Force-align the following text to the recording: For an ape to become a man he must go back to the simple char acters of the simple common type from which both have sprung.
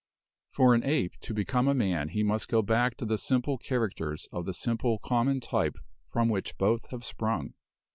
For 0.49 0.73
an 0.73 0.83
ape 0.83 1.13
to 1.19 1.31
become 1.31 1.67
a 1.67 1.75
man 1.75 2.09
he 2.09 2.23
must 2.23 2.47
go 2.47 2.63
back 2.63 2.97
to 2.97 3.05
the 3.05 3.19
simple 3.19 3.59
char 3.59 3.87
acters 3.87 4.27
of 4.31 4.47
the 4.47 4.53
simple 4.55 4.97
common 4.97 5.39
type 5.39 5.77
from 6.09 6.27
which 6.27 6.57
both 6.57 6.89
have 6.89 7.03
sprung. 7.05 7.53